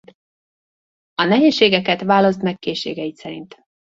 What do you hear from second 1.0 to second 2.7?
A nehézségeket válaszd meg